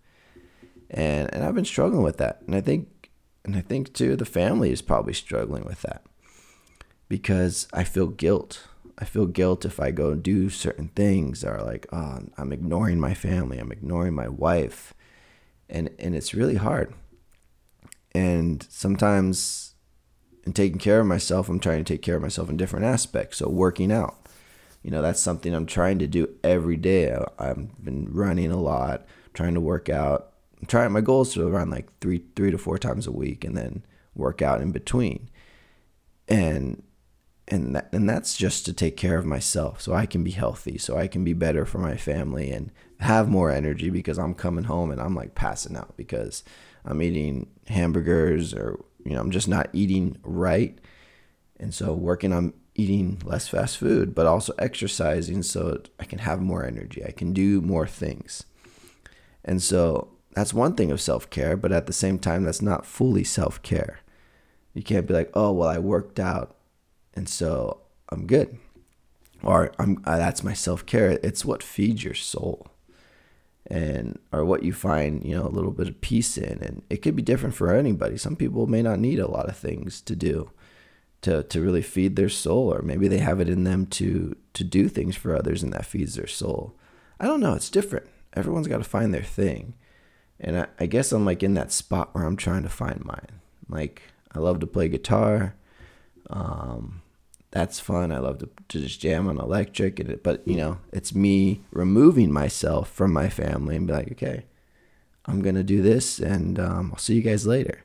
And 0.91 1.33
and 1.33 1.45
i've 1.45 1.55
been 1.55 1.65
struggling 1.65 2.03
with 2.03 2.19
that. 2.19 2.43
And 2.47 2.55
i 2.55 2.61
think 2.61 3.11
and 3.45 3.57
i 3.57 3.61
think 3.61 3.93
too 3.93 4.17
the 4.17 4.25
family 4.25 4.71
is 4.73 4.83
probably 4.83 5.15
struggling 5.15 5.65
with 5.65 5.83
that 5.83 6.03
because 7.09 7.69
i 7.73 7.85
feel 7.85 8.09
guilt. 8.09 8.67
I 8.99 9.05
feel 9.05 9.27
guilt 9.27 9.67
if 9.67 9.79
I 9.79 9.91
go 9.91 10.13
and 10.13 10.23
do 10.23 10.49
certain 10.49 10.89
things 10.89 11.45
or 11.45 11.61
like, 11.61 11.87
oh, 11.93 12.21
I'm 12.39 12.51
ignoring 12.51 12.99
my 12.99 13.13
family, 13.13 13.59
I'm 13.59 13.71
ignoring 13.71 14.15
my 14.15 14.29
wife. 14.29 14.95
And 15.69 15.91
and 15.99 16.15
it's 16.15 16.33
really 16.33 16.55
hard. 16.55 16.95
And 18.13 18.67
sometimes 18.71 19.75
in 20.47 20.53
taking 20.53 20.79
care 20.79 21.01
of 21.01 21.07
myself, 21.07 21.49
I'm 21.49 21.59
trying 21.59 21.85
to 21.85 21.93
take 21.93 22.03
care 22.03 22.17
of 22.17 22.23
myself 22.23 22.49
in 22.49 22.57
different 22.57 22.87
aspects. 22.87 23.39
So 23.39 23.49
working 23.49 23.93
out. 23.93 24.17
You 24.83 24.93
know, 24.93 25.03
that's 25.03 25.21
something 25.21 25.53
I'm 25.53 25.67
trying 25.67 25.99
to 25.99 26.07
do 26.07 26.29
every 26.45 26.77
day. 26.77 27.13
I've 27.41 27.85
been 27.85 28.09
running 28.13 28.53
a 28.53 28.61
lot, 28.61 29.05
trying 29.35 29.55
to 29.55 29.61
work 29.61 29.89
out. 29.89 30.33
I'm 30.61 30.67
trying 30.67 30.93
my 30.93 31.01
goals 31.01 31.35
to 31.35 31.49
run 31.49 31.71
like 31.71 31.89
three 31.99 32.23
three 32.37 32.53
to 32.53 32.59
four 32.59 32.79
times 32.79 33.09
a 33.09 33.13
week 33.13 33.45
and 33.45 33.57
then 33.57 33.85
work 34.15 34.41
out 34.41 34.61
in 34.61 34.71
between. 34.71 35.29
And 36.29 36.85
and 37.49 37.75
that, 37.75 37.89
and 37.93 38.09
that's 38.09 38.37
just 38.37 38.65
to 38.67 38.73
take 38.73 38.97
care 38.97 39.19
of 39.19 39.27
myself 39.27 39.81
so 39.81 39.93
I 39.93 40.07
can 40.07 40.25
be 40.25 40.33
healthy 40.33 40.79
so 40.79 40.97
I 40.97 41.07
can 41.07 41.25
be 41.25 41.33
better 41.33 41.65
for 41.65 41.79
my 41.79 41.97
family 41.97 42.51
and 42.51 42.73
have 43.01 43.29
more 43.29 43.51
energy 43.51 43.91
because 43.91 44.19
I'm 44.19 44.35
coming 44.35 44.65
home 44.65 44.91
and 44.91 45.01
I'm 45.01 45.15
like 45.15 45.35
passing 45.35 45.77
out 45.77 45.97
because 45.97 46.43
I'm 46.85 47.03
eating 47.03 47.49
hamburgers 47.67 48.55
or 48.55 48.85
you 49.07 49.15
know 49.15 49.21
I'm 49.21 49.31
just 49.31 49.49
not 49.49 49.69
eating 49.73 50.17
right. 50.23 50.79
And 51.59 51.73
so 51.73 51.95
working 51.95 52.33
on 52.33 52.53
eating 52.75 53.23
less 53.25 53.49
fast 53.49 53.79
food 53.79 54.15
but 54.15 54.27
also 54.27 54.53
exercising 54.59 55.43
so 55.43 55.81
I 55.99 56.05
can 56.05 56.19
have 56.19 56.41
more 56.41 56.65
energy. 56.65 57.05
I 57.05 57.13
can 57.13 57.33
do 57.33 57.61
more 57.61 57.87
things. 57.87 58.45
And 59.45 59.63
so 59.63 60.09
that's 60.33 60.53
one 60.53 60.75
thing 60.75 60.91
of 60.91 61.01
self-care 61.01 61.57
but 61.57 61.73
at 61.73 61.87
the 61.87 61.93
same 61.93 62.19
time 62.19 62.45
that's 62.45 62.63
not 62.63 62.85
fully 62.85 63.25
self-care. 63.25 64.01
You 64.75 64.83
can't 64.83 65.07
be 65.07 65.15
like 65.15 65.31
oh 65.35 65.53
well 65.53 65.69
I 65.69 65.79
worked 65.79 66.21
out 66.21 66.57
and 67.15 67.29
so 67.29 67.81
I'm 68.11 68.27
good. 68.27 68.59
Or 69.43 69.73
I'm 69.79 70.03
uh, 70.05 70.19
that's 70.19 70.43
my 70.43 70.53
self 70.53 70.85
care. 70.87 71.19
It's 71.23 71.45
what 71.45 71.63
feeds 71.63 72.03
your 72.05 72.15
soul, 72.15 72.69
and 73.69 74.19
or 74.33 74.45
what 74.45 74.63
you 74.63 74.73
find 74.73 75.25
you 75.25 75.35
know 75.37 75.47
a 75.47 75.49
little 75.49 75.71
bit 75.71 75.89
of 75.89 76.01
peace 76.01 76.37
in, 76.39 76.59
and 76.63 76.83
it 76.89 76.99
could 76.99 77.17
be 77.17 77.23
different 77.23 77.55
for 77.55 77.75
anybody. 77.75 78.17
Some 78.17 78.37
people 78.37 78.67
may 78.67 78.83
not 78.83 78.99
need 78.99 79.19
a 79.19 79.31
lot 79.31 79.49
of 79.49 79.57
things 79.57 80.01
to 80.03 80.17
do 80.17 80.51
to 81.23 81.43
to 81.45 81.61
really 81.61 81.83
feed 81.83 82.17
their 82.17 82.29
soul, 82.29 82.73
or 82.73 82.83
maybe 82.83 83.09
they 83.09 83.19
have 83.19 83.41
it 83.41 83.49
in 83.49 83.65
them 83.65 83.87
to 83.87 84.37
to 84.55 84.65
do 84.65 84.89
things 84.89 85.17
for 85.17 85.35
others, 85.35 85.63
and 85.63 85.73
that 85.73 85.87
feeds 85.87 86.15
their 86.15 86.27
soul. 86.27 86.75
I 87.19 87.27
don't 87.27 87.41
know. 87.41 87.55
It's 87.55 87.71
different. 87.71 88.07
Everyone's 88.35 88.69
got 88.69 88.79
to 88.79 88.85
find 88.85 89.13
their 89.13 89.23
thing, 89.23 89.75
and 90.39 90.59
I, 90.59 90.67
I 90.79 90.87
guess 90.87 91.13
I'm 91.13 91.25
like 91.25 91.43
in 91.43 91.55
that 91.55 91.73
spot 91.73 92.15
where 92.15 92.25
I'm 92.25 92.37
trying 92.37 92.63
to 92.63 92.69
find 92.69 93.05
mine. 93.05 93.41
Like 93.69 94.03
I 94.33 94.39
love 94.39 94.61
to 94.61 94.67
play 94.67 94.89
guitar. 94.89 95.55
Um, 96.31 97.03
that's 97.57 97.81
fun. 97.81 98.13
I 98.13 98.19
love 98.19 98.39
to, 98.39 98.51
to 98.69 98.81
just 98.81 99.01
jam 99.01 99.29
on 99.29 99.39
electric, 99.39 99.99
and 99.99 100.11
it, 100.11 100.23
but 100.23 100.47
you 100.47 100.57
know, 100.57 100.79
it's 100.93 101.15
me 101.15 101.63
removing 101.73 102.31
myself 102.31 102.91
from 102.91 103.13
my 103.13 103.31
family 103.31 103.77
and 103.77 103.87
be 103.87 103.95
like, 103.95 104.13
okay, 104.13 104.45
I'm 105.25 105.41
gonna 105.41 105.63
do 105.63 105.81
this, 105.81 106.19
and 106.19 106.59
um, 106.59 106.91
I'll 106.93 106.99
see 106.99 107.15
you 107.15 107.23
guys 107.23 107.47
later. 107.47 107.85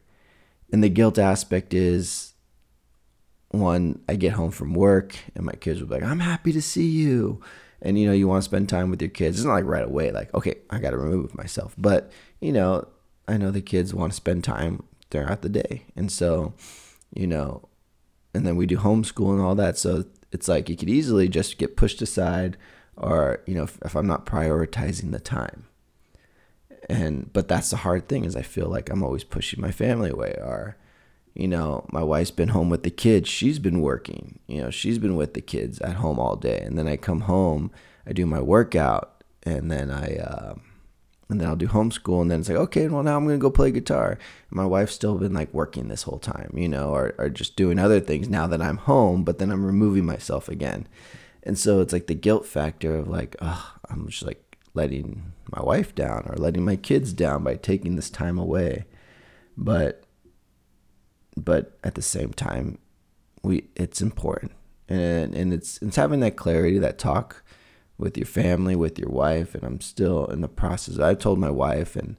And 0.74 0.84
the 0.84 0.90
guilt 0.90 1.18
aspect 1.18 1.74
is 1.74 2.34
one, 3.50 4.02
I 4.10 4.16
get 4.16 4.34
home 4.34 4.52
from 4.52 4.74
work, 4.74 5.16
and 5.36 5.46
my 5.46 5.54
kids 5.54 5.80
will 5.80 5.88
be 5.88 5.96
like, 5.96 6.04
I'm 6.04 6.20
happy 6.20 6.52
to 6.52 6.62
see 6.62 6.88
you. 6.88 7.42
And 7.82 7.98
you 7.98 8.06
know, 8.06 8.14
you 8.14 8.28
want 8.28 8.44
to 8.44 8.50
spend 8.50 8.68
time 8.68 8.92
with 8.92 9.02
your 9.02 9.10
kids. 9.10 9.38
It's 9.38 9.46
not 9.46 9.54
like 9.54 9.66
right 9.66 9.86
away, 9.86 10.12
like, 10.12 10.34
okay, 10.34 10.56
I 10.70 10.80
got 10.80 10.92
to 10.92 10.98
remove 10.98 11.34
myself. 11.34 11.74
But 11.78 12.12
you 12.42 12.52
know, 12.52 12.88
I 13.28 13.38
know 13.38 13.52
the 13.52 13.62
kids 13.62 13.94
want 13.94 14.12
to 14.12 14.16
spend 14.18 14.44
time 14.44 14.84
throughout 15.10 15.42
the 15.42 15.50
day, 15.50 15.86
and 15.96 16.12
so, 16.12 16.56
you 17.16 17.28
know, 17.28 17.70
and 18.34 18.46
then 18.46 18.56
we 18.56 18.66
do 18.66 18.78
homeschool 18.78 19.32
and 19.32 19.42
all 19.42 19.56
that. 19.56 19.78
So 19.78 20.06
it's 20.32 20.48
like 20.48 20.70
you 20.70 20.78
could 20.78 20.90
easily 20.90 21.28
just 21.28 21.58
get 21.58 21.76
pushed 21.76 22.02
aside, 22.02 22.58
or 22.96 23.42
you 23.46 23.56
know, 23.56 23.64
if, 23.64 23.78
if 23.84 23.96
I'm 23.96 24.08
not 24.08 24.26
prioritizing 24.26 25.12
the 25.12 25.20
time. 25.20 25.66
And 26.90 27.32
but 27.34 27.48
that's 27.48 27.70
the 27.70 27.78
hard 27.78 28.08
thing 28.08 28.26
is 28.26 28.36
I 28.36 28.42
feel 28.42 28.68
like 28.68 28.90
I'm 28.90 29.04
always 29.04 29.24
pushing 29.24 29.62
my 29.62 29.72
family 29.72 30.10
away, 30.10 30.36
or 30.42 30.78
you 31.34 31.48
know, 31.48 31.86
my 31.92 32.04
wife's 32.04 32.32
been 32.32 32.50
home 32.50 32.70
with 32.70 32.84
the 32.84 32.92
kids. 32.92 33.30
She's 33.30 33.60
been 33.60 33.82
working. 33.82 34.40
You 34.48 34.64
know, 34.64 34.70
she's 34.70 34.98
been 34.98 35.16
with 35.16 35.34
the 35.34 35.42
kids 35.42 35.80
at 35.80 35.96
home 35.96 36.20
all 36.20 36.36
day, 36.36 36.60
and 36.60 36.78
then 36.78 36.88
I 36.88 36.98
come 36.98 37.22
home, 37.22 37.72
I 38.06 38.14
do 38.14 38.26
my 38.26 38.42
workout, 38.42 39.24
and 39.44 39.72
then 39.72 39.92
I. 39.92 40.18
Uh, 40.18 40.56
and 41.32 41.40
then 41.40 41.48
I'll 41.48 41.56
do 41.56 41.68
homeschool, 41.68 42.22
and 42.22 42.30
then 42.30 42.42
it's 42.42 42.50
like, 42.50 42.58
okay, 42.58 42.88
well 42.88 43.04
now 43.04 43.18
I'm 43.18 43.26
gonna 43.26 43.38
go 43.38 43.50
play 43.50 43.72
guitar. 43.72 44.12
And 44.12 44.20
my 44.58 44.66
wife's 44.66 44.94
still 44.94 45.16
been 45.16 45.34
like 45.34 45.54
working 45.54 45.88
this 45.88 46.04
whole 46.04 46.20
time, 46.20 46.52
you 46.56 46.68
know, 46.68 46.90
or, 46.90 47.16
or 47.18 47.30
just 47.30 47.56
doing 47.56 47.80
other 47.80 48.00
things 48.00 48.30
now 48.30 48.48
that 48.48 48.62
I'm 48.62 48.78
home, 48.78 49.24
but 49.24 49.40
then 49.40 49.50
I'm 49.50 49.66
removing 49.66 50.06
myself 50.06 50.50
again. 50.50 50.88
And 51.44 51.58
so 51.58 51.80
it's 51.80 51.94
like 51.94 52.08
the 52.08 52.14
guilt 52.14 52.46
factor 52.46 52.96
of 52.98 53.08
like, 53.08 53.36
oh, 53.42 53.74
I'm 53.90 54.08
just 54.10 54.24
like 54.24 54.58
letting 54.74 55.34
my 55.52 55.62
wife 55.62 55.96
down 55.96 56.26
or 56.28 56.36
letting 56.36 56.64
my 56.64 56.76
kids 56.76 57.14
down 57.14 57.44
by 57.44 57.56
taking 57.56 57.96
this 57.96 58.10
time 58.10 58.38
away. 58.38 58.86
But 59.58 60.04
but 61.38 61.78
at 61.84 61.96
the 61.96 62.02
same 62.02 62.34
time, 62.34 62.78
we 63.44 63.70
it's 63.76 64.02
important. 64.02 64.52
And 64.90 65.34
and 65.34 65.54
it's 65.54 65.82
it's 65.82 65.96
having 65.96 66.20
that 66.20 66.36
clarity, 66.36 66.78
that 66.80 66.98
talk 66.98 67.44
with 68.02 68.18
your 68.18 68.26
family, 68.26 68.76
with 68.76 69.00
your 69.00 69.10
wife, 69.10 69.56
and 69.56 69.64
I'm 69.64 69.80
still 69.80 70.26
in 70.26 70.42
the 70.42 70.50
process. 70.50 71.00
I 71.00 71.14
told 71.14 71.40
my 71.40 71.50
wife 71.50 71.96
and 71.96 72.18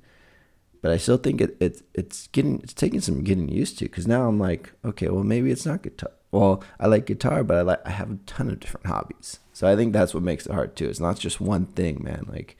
but 0.82 0.90
I 0.90 0.96
still 0.96 1.16
think 1.16 1.40
it, 1.40 1.56
it 1.60 1.82
it's 1.94 2.26
getting 2.28 2.60
it's 2.62 2.74
taking 2.74 3.00
some 3.00 3.22
getting 3.22 3.48
used 3.48 3.78
to 3.78 3.84
because 3.84 4.06
now 4.06 4.26
I'm 4.26 4.38
like, 4.38 4.72
okay, 4.84 5.08
well 5.08 5.22
maybe 5.22 5.50
it's 5.50 5.64
not 5.64 5.82
guitar. 5.82 6.10
Well, 6.32 6.64
I 6.80 6.88
like 6.88 7.06
guitar, 7.06 7.44
but 7.44 7.56
I 7.56 7.62
like 7.62 7.86
I 7.86 7.90
have 7.90 8.10
a 8.10 8.18
ton 8.26 8.50
of 8.50 8.58
different 8.58 8.86
hobbies. 8.86 9.38
So 9.52 9.68
I 9.68 9.76
think 9.76 9.92
that's 9.92 10.12
what 10.12 10.24
makes 10.24 10.46
it 10.46 10.52
hard 10.52 10.74
too. 10.74 10.88
It's 10.88 11.00
not 11.00 11.18
just 11.18 11.40
one 11.40 11.66
thing, 11.66 12.02
man. 12.02 12.26
Like 12.28 12.56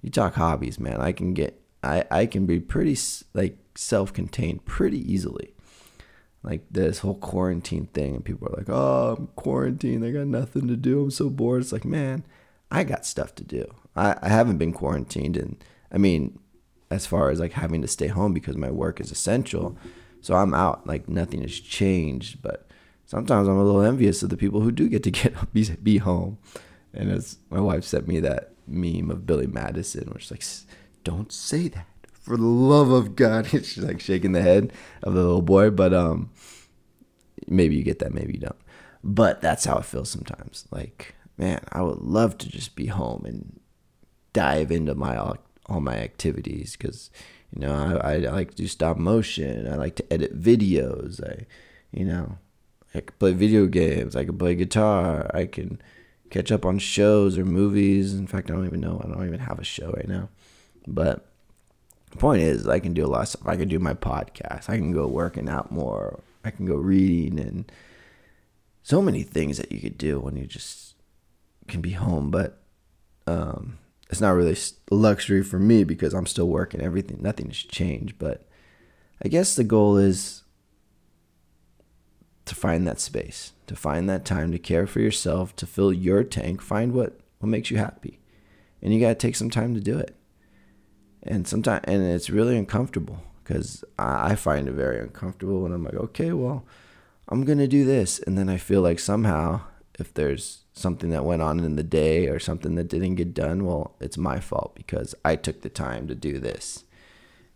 you 0.00 0.10
talk 0.10 0.34
hobbies, 0.34 0.80
man. 0.80 1.00
I 1.00 1.12
can 1.12 1.34
get 1.34 1.60
I 1.82 2.04
I 2.10 2.26
can 2.26 2.46
be 2.46 2.58
pretty 2.58 2.96
like 3.34 3.58
self-contained 3.74 4.64
pretty 4.64 5.00
easily. 5.12 5.52
Like 6.42 6.64
this 6.70 7.00
whole 7.00 7.16
quarantine 7.18 7.86
thing, 7.92 8.14
and 8.14 8.24
people 8.24 8.48
are 8.48 8.56
like, 8.56 8.70
"Oh, 8.70 9.16
I'm 9.18 9.26
quarantined. 9.36 10.04
I 10.04 10.12
got 10.12 10.28
nothing 10.28 10.68
to 10.68 10.76
do. 10.76 11.02
I'm 11.02 11.10
so 11.10 11.28
bored." 11.28 11.60
It's 11.60 11.72
like, 11.72 11.84
man, 11.84 12.24
I 12.70 12.84
got 12.84 13.06
stuff 13.06 13.34
to 13.36 13.44
do. 13.44 13.74
I, 13.96 14.16
I 14.22 14.28
haven't 14.28 14.58
been 14.58 14.72
quarantined, 14.72 15.36
and 15.36 15.62
I 15.90 15.98
mean, 15.98 16.38
as 16.90 17.06
far 17.06 17.30
as 17.30 17.40
like 17.40 17.52
having 17.52 17.82
to 17.82 17.88
stay 17.88 18.08
home 18.08 18.32
because 18.32 18.56
my 18.56 18.70
work 18.70 19.00
is 19.00 19.10
essential. 19.10 19.76
So 20.20 20.34
I'm 20.34 20.54
out. 20.54 20.86
Like 20.86 21.08
nothing 21.08 21.42
has 21.42 21.58
changed, 21.58 22.42
but 22.42 22.68
sometimes 23.06 23.48
I'm 23.48 23.56
a 23.56 23.64
little 23.64 23.82
envious 23.82 24.22
of 24.22 24.30
the 24.30 24.36
people 24.36 24.60
who 24.60 24.72
do 24.72 24.88
get 24.88 25.02
to 25.04 25.10
get 25.10 25.52
be, 25.52 25.68
be 25.82 25.98
home. 25.98 26.38
And 26.94 27.10
as 27.10 27.38
my 27.50 27.60
wife 27.60 27.84
sent 27.84 28.08
me 28.08 28.20
that 28.20 28.52
meme 28.66 29.10
of 29.10 29.26
Billy 29.26 29.46
Madison, 29.46 30.10
which 30.12 30.24
is 30.24 30.30
like, 30.30 30.44
don't 31.04 31.32
say 31.32 31.68
that 31.68 31.86
for 32.28 32.36
the 32.36 32.44
love 32.44 32.90
of 32.90 33.16
God. 33.16 33.46
She's 33.50 33.78
like 33.78 34.00
shaking 34.00 34.32
the 34.32 34.42
head 34.42 34.72
of 35.02 35.14
the 35.14 35.22
little 35.22 35.42
boy, 35.42 35.70
but 35.70 35.94
um, 35.94 36.30
maybe 37.46 37.76
you 37.76 37.82
get 37.82 37.98
that, 38.00 38.12
maybe 38.12 38.34
you 38.34 38.40
don't. 38.40 38.56
But 39.02 39.40
that's 39.40 39.64
how 39.64 39.78
it 39.78 39.84
feels 39.84 40.10
sometimes. 40.10 40.66
Like, 40.70 41.14
man, 41.38 41.60
I 41.72 41.82
would 41.82 42.00
love 42.00 42.36
to 42.38 42.48
just 42.48 42.76
be 42.76 42.86
home 42.86 43.24
and 43.24 43.60
dive 44.32 44.70
into 44.70 44.94
my 44.94 45.16
all 45.16 45.80
my 45.80 45.96
activities 45.96 46.76
because 46.76 47.10
you 47.54 47.60
know 47.60 48.00
I, 48.02 48.14
I 48.14 48.16
like 48.30 48.50
to 48.50 48.56
do 48.56 48.66
stop 48.66 48.96
motion. 48.96 49.70
I 49.70 49.76
like 49.76 49.94
to 49.96 50.12
edit 50.12 50.40
videos. 50.40 51.22
I, 51.24 51.46
you 51.92 52.04
know, 52.04 52.38
I 52.94 53.00
can 53.00 53.14
play 53.18 53.32
video 53.32 53.66
games. 53.66 54.16
I 54.16 54.24
can 54.24 54.36
play 54.36 54.54
guitar. 54.54 55.30
I 55.32 55.46
can 55.46 55.80
catch 56.30 56.52
up 56.52 56.66
on 56.66 56.78
shows 56.78 57.38
or 57.38 57.44
movies. 57.44 58.14
In 58.14 58.26
fact, 58.26 58.50
I 58.50 58.54
don't 58.54 58.66
even 58.66 58.80
know. 58.80 59.00
I 59.02 59.08
don't 59.08 59.26
even 59.26 59.40
have 59.40 59.58
a 59.58 59.64
show 59.64 59.90
right 59.92 60.08
now. 60.08 60.28
But 60.86 61.26
the 62.10 62.16
point 62.16 62.42
is, 62.42 62.66
I 62.66 62.80
can 62.80 62.94
do 62.94 63.04
a 63.04 63.08
lot 63.08 63.22
of 63.22 63.28
stuff. 63.28 63.46
I 63.46 63.56
can 63.56 63.68
do 63.68 63.78
my 63.78 63.94
podcast. 63.94 64.68
I 64.68 64.76
can 64.76 64.92
go 64.92 65.06
working 65.06 65.48
out 65.48 65.70
more. 65.70 66.20
I 66.44 66.50
can 66.50 66.66
go 66.66 66.76
reading 66.76 67.38
and 67.38 67.70
so 68.82 69.02
many 69.02 69.22
things 69.22 69.58
that 69.58 69.70
you 69.70 69.80
could 69.80 69.98
do 69.98 70.18
when 70.18 70.36
you 70.36 70.46
just 70.46 70.94
can 71.68 71.80
be 71.80 71.92
home. 71.92 72.30
But 72.30 72.60
um, 73.26 73.78
it's 74.10 74.20
not 74.20 74.34
really 74.34 74.56
luxury 74.90 75.42
for 75.42 75.58
me 75.58 75.84
because 75.84 76.14
I'm 76.14 76.26
still 76.26 76.48
working. 76.48 76.80
Everything, 76.80 77.18
nothing 77.20 77.46
has 77.46 77.56
changed. 77.56 78.18
But 78.18 78.46
I 79.22 79.28
guess 79.28 79.54
the 79.54 79.64
goal 79.64 79.96
is 79.96 80.44
to 82.48 82.54
find 82.54 82.86
that 82.86 83.00
space, 83.00 83.52
to 83.66 83.76
find 83.76 84.08
that 84.08 84.24
time 84.24 84.50
to 84.52 84.58
care 84.58 84.86
for 84.86 85.00
yourself, 85.00 85.54
to 85.56 85.66
fill 85.66 85.92
your 85.92 86.24
tank, 86.24 86.62
find 86.62 86.92
what 86.92 87.20
what 87.38 87.48
makes 87.48 87.70
you 87.70 87.76
happy, 87.76 88.18
and 88.82 88.92
you 88.92 88.98
got 88.98 89.08
to 89.08 89.14
take 89.14 89.36
some 89.36 89.50
time 89.50 89.74
to 89.74 89.80
do 89.80 89.96
it. 89.96 90.16
And 91.22 91.46
sometimes, 91.46 91.84
and 91.86 92.02
it's 92.02 92.30
really 92.30 92.56
uncomfortable 92.56 93.22
because 93.44 93.84
I, 93.98 94.32
I 94.32 94.34
find 94.34 94.66
it 94.66 94.72
very 94.72 94.98
uncomfortable 94.98 95.60
when 95.60 95.72
I'm 95.72 95.84
like, 95.84 95.94
okay, 95.94 96.32
well, 96.32 96.64
I'm 97.28 97.44
gonna 97.44 97.68
do 97.68 97.84
this, 97.84 98.18
and 98.20 98.38
then 98.38 98.48
I 98.48 98.56
feel 98.56 98.80
like 98.80 98.98
somehow 98.98 99.60
if 99.98 100.14
there's 100.14 100.64
something 100.72 101.10
that 101.10 101.24
went 101.24 101.42
on 101.42 101.60
in 101.60 101.76
the 101.76 101.82
day 101.82 102.28
or 102.28 102.38
something 102.38 102.76
that 102.76 102.88
didn't 102.88 103.16
get 103.16 103.34
done, 103.34 103.64
well, 103.64 103.96
it's 104.00 104.16
my 104.16 104.40
fault 104.40 104.74
because 104.74 105.14
I 105.24 105.36
took 105.36 105.62
the 105.62 105.68
time 105.68 106.06
to 106.08 106.14
do 106.14 106.38
this. 106.38 106.84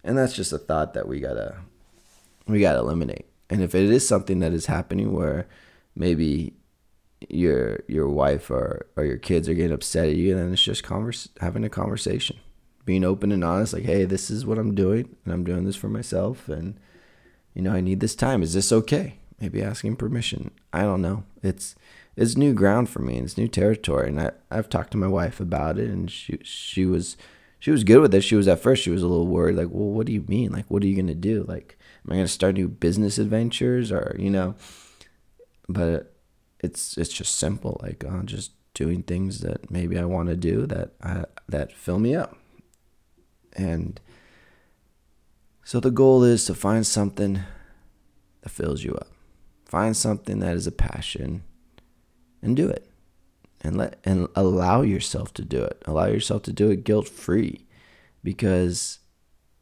And 0.04 0.18
that's 0.18 0.34
just 0.34 0.52
a 0.52 0.58
thought 0.58 0.94
that 0.94 1.06
we 1.06 1.20
gotta 1.20 1.58
we 2.48 2.60
gotta 2.60 2.78
eliminate. 2.78 3.26
And 3.48 3.62
if 3.62 3.74
it 3.74 3.84
is 3.84 4.06
something 4.06 4.40
that 4.40 4.52
is 4.52 4.66
happening 4.66 5.12
where 5.12 5.46
maybe 5.94 6.54
your 7.28 7.80
your 7.86 8.08
wife 8.08 8.50
or, 8.50 8.86
or 8.96 9.04
your 9.04 9.18
kids 9.18 9.48
are 9.48 9.54
getting 9.54 9.72
upset 9.72 10.08
at 10.08 10.16
you, 10.16 10.34
then 10.34 10.52
it's 10.52 10.62
just 10.62 10.82
converse 10.82 11.28
having 11.40 11.64
a 11.64 11.68
conversation. 11.68 12.38
Being 12.84 13.04
open 13.04 13.30
and 13.30 13.44
honest, 13.44 13.74
like, 13.74 13.84
hey, 13.84 14.04
this 14.04 14.28
is 14.28 14.44
what 14.44 14.58
I'm 14.58 14.74
doing 14.74 15.14
and 15.24 15.32
I'm 15.32 15.44
doing 15.44 15.64
this 15.64 15.76
for 15.76 15.88
myself 15.88 16.48
and 16.48 16.78
you 17.54 17.62
know, 17.62 17.72
I 17.72 17.80
need 17.80 18.00
this 18.00 18.16
time. 18.16 18.42
Is 18.42 18.54
this 18.54 18.72
okay? 18.72 19.18
Maybe 19.42 19.60
asking 19.60 19.96
permission. 19.96 20.52
I 20.72 20.82
don't 20.82 21.02
know. 21.02 21.24
It's 21.42 21.74
it's 22.14 22.36
new 22.36 22.54
ground 22.54 22.88
for 22.88 23.00
me 23.00 23.18
it's 23.18 23.36
new 23.36 23.48
territory. 23.48 24.08
And 24.08 24.20
I, 24.20 24.30
I've 24.52 24.68
talked 24.68 24.92
to 24.92 24.96
my 24.96 25.08
wife 25.08 25.40
about 25.40 25.78
it 25.78 25.90
and 25.90 26.08
she, 26.08 26.38
she 26.44 26.86
was, 26.86 27.16
she 27.58 27.72
was 27.72 27.82
good 27.82 27.98
with 27.98 28.14
it. 28.14 28.20
She 28.20 28.36
was 28.36 28.46
at 28.46 28.60
first, 28.60 28.84
she 28.84 28.90
was 28.90 29.02
a 29.02 29.08
little 29.08 29.26
worried, 29.26 29.56
like, 29.56 29.68
well, 29.70 29.88
what 29.88 30.06
do 30.06 30.12
you 30.12 30.24
mean? 30.28 30.52
Like, 30.52 30.66
what 30.68 30.84
are 30.84 30.86
you 30.86 31.02
to 31.02 31.14
do? 31.14 31.44
Like, 31.48 31.76
am 32.06 32.12
I 32.12 32.22
to 32.22 32.28
start 32.28 32.54
new 32.54 32.68
business 32.68 33.18
adventures 33.18 33.90
or, 33.90 34.14
you 34.16 34.30
know, 34.30 34.54
but 35.68 36.14
it's, 36.60 36.96
it's 36.96 37.12
just 37.12 37.34
simple. 37.34 37.80
Like, 37.82 38.04
uh, 38.04 38.22
just 38.22 38.52
doing 38.74 39.02
things 39.02 39.40
that 39.40 39.72
maybe 39.72 39.98
I 39.98 40.04
want 40.04 40.28
to 40.28 40.36
do 40.36 40.66
that, 40.66 40.92
I, 41.02 41.24
that 41.48 41.72
fill 41.72 41.98
me 41.98 42.14
up. 42.14 42.36
And 43.54 44.00
so 45.64 45.80
the 45.80 45.90
goal 45.90 46.22
is 46.22 46.44
to 46.44 46.54
find 46.54 46.86
something 46.86 47.40
that 48.42 48.50
fills 48.50 48.84
you 48.84 48.94
up. 48.94 49.11
Find 49.72 49.96
something 49.96 50.40
that 50.40 50.54
is 50.54 50.66
a 50.66 50.70
passion 50.70 51.44
and 52.42 52.54
do 52.54 52.68
it. 52.68 52.90
And 53.62 53.78
let 53.78 53.98
and 54.04 54.28
allow 54.36 54.82
yourself 54.82 55.32
to 55.32 55.42
do 55.42 55.64
it. 55.64 55.80
Allow 55.86 56.08
yourself 56.08 56.42
to 56.42 56.52
do 56.52 56.70
it 56.70 56.84
guilt 56.84 57.08
free 57.08 57.64
because 58.22 58.98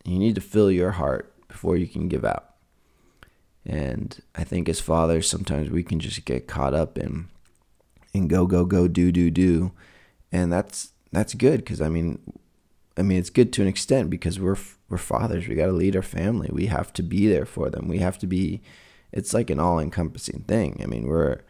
you 0.04 0.18
need 0.18 0.34
to 0.34 0.40
fill 0.40 0.68
your 0.68 0.90
heart 0.90 1.32
before 1.46 1.76
you 1.76 1.86
can 1.86 2.08
give 2.08 2.24
out. 2.24 2.56
And 3.64 4.20
i 4.34 4.42
think 4.42 4.68
as 4.68 4.80
fathers 4.80 5.30
sometimes 5.30 5.70
we 5.70 5.84
can 5.84 6.00
just 6.00 6.24
get 6.24 6.48
caught 6.48 6.74
up 6.74 6.98
in 6.98 7.28
and 8.12 8.28
go 8.28 8.48
go 8.48 8.64
go 8.64 8.88
do 8.88 9.12
do 9.12 9.30
do. 9.30 9.70
And 10.32 10.52
that's 10.52 10.90
that's 11.12 11.34
good 11.34 11.58
because 11.60 11.80
i 11.80 11.88
mean 11.88 12.18
i 12.96 13.02
mean 13.02 13.18
it's 13.18 13.30
good 13.30 13.52
to 13.52 13.62
an 13.62 13.68
extent 13.68 14.10
because 14.10 14.40
we're 14.40 14.58
we're 14.88 14.98
fathers. 14.98 15.46
We 15.46 15.54
got 15.54 15.66
to 15.66 15.72
lead 15.72 15.94
our 15.94 16.02
family. 16.02 16.50
We 16.52 16.66
have 16.66 16.92
to 16.94 17.04
be 17.04 17.28
there 17.28 17.46
for 17.46 17.70
them. 17.70 17.86
We 17.86 17.98
have 17.98 18.18
to 18.18 18.26
be 18.26 18.60
it's 19.12 19.34
like 19.34 19.50
an 19.50 19.60
all 19.60 19.78
encompassing 19.78 20.44
thing. 20.46 20.80
I 20.82 20.86
mean 20.86 21.06
we're 21.06 21.40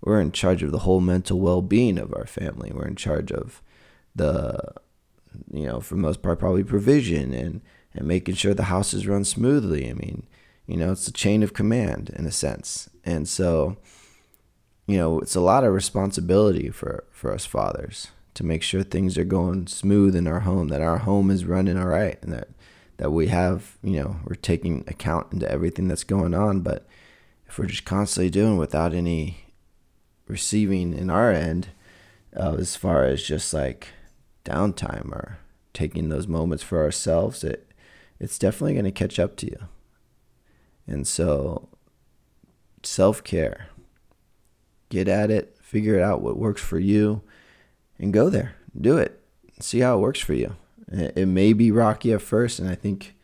we're 0.00 0.20
in 0.20 0.32
charge 0.32 0.62
of 0.62 0.72
the 0.72 0.80
whole 0.80 1.00
mental 1.00 1.40
well-being 1.40 1.98
of 1.98 2.14
our 2.14 2.26
family. 2.26 2.70
We're 2.72 2.86
in 2.86 2.96
charge 2.96 3.32
of 3.32 3.62
the 4.14 4.74
you 5.52 5.66
know 5.66 5.80
for 5.80 5.96
most 5.96 6.22
part 6.22 6.38
probably 6.38 6.64
provision 6.64 7.32
and 7.32 7.60
and 7.94 8.06
making 8.06 8.34
sure 8.34 8.54
the 8.54 8.64
house 8.64 8.94
is 8.94 9.06
run 9.06 9.24
smoothly. 9.24 9.88
I 9.88 9.94
mean 9.94 10.26
you 10.66 10.76
know 10.76 10.92
it's 10.92 11.08
a 11.08 11.12
chain 11.12 11.42
of 11.42 11.54
command 11.54 12.10
in 12.10 12.26
a 12.26 12.32
sense. 12.32 12.88
And 13.04 13.28
so 13.28 13.76
you 14.86 14.96
know 14.96 15.20
it's 15.20 15.36
a 15.36 15.40
lot 15.40 15.64
of 15.64 15.74
responsibility 15.74 16.70
for 16.70 17.04
for 17.10 17.32
us 17.32 17.46
fathers 17.46 18.08
to 18.34 18.44
make 18.44 18.62
sure 18.62 18.82
things 18.84 19.18
are 19.18 19.24
going 19.24 19.66
smooth 19.66 20.14
in 20.14 20.28
our 20.28 20.40
home 20.40 20.68
that 20.68 20.80
our 20.80 20.98
home 20.98 21.28
is 21.28 21.44
running 21.44 21.76
all 21.76 21.86
right 21.86 22.18
and 22.22 22.32
that 22.32 22.48
that 22.98 23.10
we 23.10 23.28
have 23.28 23.78
you 23.82 23.98
know 24.00 24.16
we're 24.24 24.34
taking 24.34 24.84
account 24.86 25.32
into 25.32 25.50
everything 25.50 25.88
that's 25.88 26.04
going 26.04 26.34
on. 26.34 26.60
But 26.60 26.86
if 27.48 27.58
we're 27.58 27.66
just 27.66 27.84
constantly 27.84 28.30
doing 28.30 28.56
without 28.56 28.94
any 28.94 29.44
receiving 30.26 30.92
in 30.92 31.10
our 31.10 31.32
end 31.32 31.68
uh, 32.36 32.56
as 32.58 32.76
far 32.76 33.04
as 33.04 33.22
just 33.22 33.54
like 33.54 33.88
downtime 34.44 35.10
or 35.10 35.38
taking 35.72 36.08
those 36.08 36.26
moments 36.26 36.62
for 36.62 36.82
ourselves 36.82 37.42
it 37.42 37.68
it's 38.20 38.38
definitely 38.38 38.74
going 38.74 38.84
to 38.84 38.90
catch 38.90 39.18
up 39.18 39.36
to 39.36 39.46
you. 39.46 39.58
And 40.86 41.06
so 41.06 41.68
self-care. 42.82 43.68
Get 44.88 45.08
at 45.08 45.30
it 45.30 45.54
figure 45.60 45.96
it 45.96 46.02
out 46.02 46.22
what 46.22 46.38
works 46.38 46.62
for 46.62 46.78
you 46.78 47.20
and 47.98 48.10
go 48.10 48.30
there. 48.30 48.54
Do 48.78 48.96
it. 48.96 49.20
See 49.60 49.80
how 49.80 49.98
it 49.98 50.00
works 50.00 50.20
for 50.20 50.32
you. 50.32 50.56
It, 50.90 51.28
may 51.28 51.52
be 51.52 51.70
rocky 51.70 52.14
at 52.14 52.22
first 52.22 52.58
and 52.58 52.66
i 52.66 52.74
think 52.74 53.14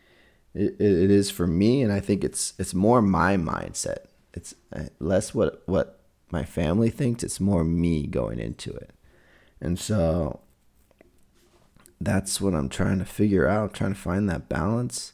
it, 0.52 0.78
it 0.78 1.10
is 1.10 1.30
for 1.30 1.46
me 1.46 1.80
and 1.80 1.90
i 1.90 1.98
think 1.98 2.22
it's 2.22 2.52
it's 2.58 2.74
more 2.74 3.00
my 3.00 3.38
mindset 3.38 4.04
it's 4.34 4.54
uh, 4.74 4.84
less 4.98 5.34
what 5.34 5.62
what 5.66 6.00
my 6.30 6.44
family 6.44 6.90
thinks, 6.90 7.22
it's 7.22 7.40
more 7.40 7.64
me 7.64 8.06
going 8.06 8.38
into 8.38 8.72
it. 8.74 8.90
And 9.60 9.78
so 9.78 10.40
that's 12.00 12.40
what 12.40 12.54
I'm 12.54 12.68
trying 12.68 12.98
to 12.98 13.04
figure 13.04 13.48
out, 13.48 13.72
trying 13.72 13.94
to 13.94 14.00
find 14.00 14.28
that 14.28 14.48
balance. 14.48 15.12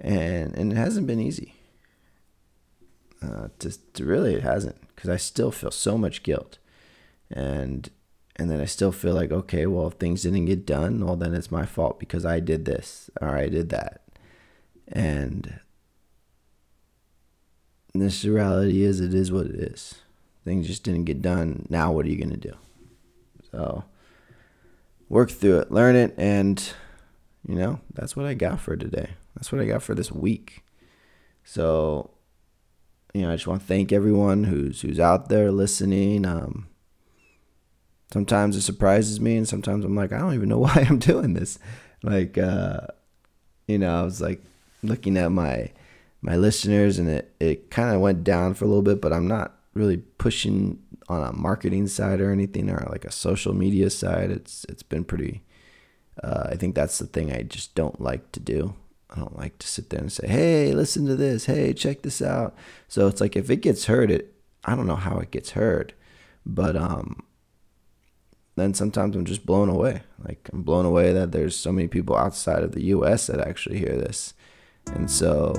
And 0.00 0.54
and 0.56 0.72
it 0.72 0.76
hasn't 0.76 1.06
been 1.06 1.20
easy. 1.20 1.54
Uh, 3.22 3.48
to, 3.58 3.92
to 3.94 4.04
really, 4.04 4.34
it 4.34 4.42
hasn't, 4.42 4.76
because 4.94 5.08
I 5.08 5.16
still 5.16 5.50
feel 5.50 5.70
so 5.70 5.96
much 5.96 6.22
guilt, 6.22 6.58
and 7.30 7.88
and 8.36 8.50
then 8.50 8.60
I 8.60 8.66
still 8.66 8.92
feel 8.92 9.14
like, 9.14 9.32
okay, 9.32 9.64
well, 9.64 9.86
if 9.86 9.94
things 9.94 10.22
didn't 10.22 10.44
get 10.44 10.66
done, 10.66 11.04
well, 11.04 11.16
then 11.16 11.34
it's 11.34 11.50
my 11.50 11.64
fault 11.64 11.98
because 11.98 12.26
I 12.26 12.40
did 12.40 12.66
this 12.66 13.08
or 13.20 13.28
I 13.28 13.48
did 13.48 13.70
that. 13.70 14.02
And 14.88 15.60
this 18.00 18.24
reality 18.24 18.82
is, 18.82 19.00
it 19.00 19.14
is 19.14 19.30
what 19.30 19.46
it 19.46 19.54
is. 19.54 19.96
Things 20.44 20.66
just 20.66 20.82
didn't 20.82 21.04
get 21.04 21.22
done. 21.22 21.66
Now, 21.70 21.92
what 21.92 22.06
are 22.06 22.08
you 22.08 22.16
to 22.30 22.36
do? 22.36 22.54
So, 23.50 23.84
work 25.08 25.30
through 25.30 25.60
it, 25.60 25.70
learn 25.70 25.96
it, 25.96 26.14
and, 26.18 26.72
you 27.46 27.54
know, 27.54 27.80
that's 27.92 28.16
what 28.16 28.26
I 28.26 28.34
got 28.34 28.60
for 28.60 28.76
today. 28.76 29.10
That's 29.34 29.52
what 29.52 29.60
I 29.60 29.66
got 29.66 29.82
for 29.82 29.94
this 29.94 30.10
week. 30.10 30.64
So, 31.44 32.10
you 33.12 33.22
know, 33.22 33.30
I 33.30 33.36
just 33.36 33.46
want 33.46 33.60
to 33.60 33.66
thank 33.66 33.92
everyone 33.92 34.44
who's 34.44 34.80
who's 34.80 34.98
out 34.98 35.28
there 35.28 35.52
listening. 35.52 36.26
Um, 36.26 36.68
sometimes 38.12 38.56
it 38.56 38.62
surprises 38.62 39.20
me, 39.20 39.36
and 39.36 39.48
sometimes 39.48 39.84
I'm 39.84 39.94
like, 39.94 40.12
I 40.12 40.18
don't 40.18 40.34
even 40.34 40.48
know 40.48 40.58
why 40.66 40.86
I'm 40.88 40.98
doing 40.98 41.34
this. 41.34 41.58
Like, 42.02 42.36
uh, 42.36 42.88
you 43.68 43.78
know, 43.78 44.00
I 44.00 44.02
was 44.02 44.20
like 44.20 44.42
looking 44.82 45.16
at 45.16 45.30
my 45.30 45.70
my 46.24 46.36
listeners, 46.36 46.98
and 46.98 47.08
it 47.08 47.34
it 47.38 47.70
kind 47.70 47.94
of 47.94 48.00
went 48.00 48.24
down 48.24 48.54
for 48.54 48.64
a 48.64 48.68
little 48.68 48.82
bit, 48.82 49.00
but 49.00 49.12
I'm 49.12 49.28
not 49.28 49.58
really 49.74 49.98
pushing 49.98 50.78
on 51.06 51.22
a 51.22 51.32
marketing 51.32 51.86
side 51.86 52.18
or 52.18 52.32
anything, 52.32 52.70
or 52.70 52.86
like 52.90 53.04
a 53.04 53.12
social 53.12 53.52
media 53.52 53.90
side. 53.90 54.30
It's 54.30 54.64
it's 54.70 54.82
been 54.82 55.04
pretty. 55.04 55.44
Uh, 56.22 56.48
I 56.50 56.56
think 56.56 56.74
that's 56.74 56.98
the 56.98 57.06
thing 57.06 57.30
I 57.30 57.42
just 57.42 57.74
don't 57.74 58.00
like 58.00 58.32
to 58.32 58.40
do. 58.40 58.74
I 59.10 59.16
don't 59.16 59.36
like 59.36 59.58
to 59.58 59.66
sit 59.66 59.90
there 59.90 60.00
and 60.00 60.10
say, 60.10 60.26
"Hey, 60.26 60.72
listen 60.72 61.04
to 61.06 61.14
this. 61.14 61.44
Hey, 61.44 61.74
check 61.74 62.00
this 62.00 62.22
out." 62.22 62.56
So 62.88 63.06
it's 63.06 63.20
like 63.20 63.36
if 63.36 63.50
it 63.50 63.56
gets 63.56 63.84
heard, 63.84 64.10
it 64.10 64.34
I 64.64 64.74
don't 64.74 64.86
know 64.86 64.96
how 64.96 65.18
it 65.18 65.30
gets 65.30 65.50
heard, 65.50 65.92
but 66.46 66.74
um, 66.74 67.22
then 68.56 68.72
sometimes 68.72 69.14
I'm 69.14 69.26
just 69.26 69.44
blown 69.44 69.68
away. 69.68 70.04
Like 70.24 70.48
I'm 70.54 70.62
blown 70.62 70.86
away 70.86 71.12
that 71.12 71.32
there's 71.32 71.54
so 71.54 71.70
many 71.70 71.86
people 71.86 72.16
outside 72.16 72.62
of 72.62 72.72
the 72.72 72.84
U.S. 72.96 73.26
that 73.26 73.40
actually 73.40 73.78
hear 73.78 73.94
this, 73.94 74.32
and 74.86 75.10
so 75.10 75.52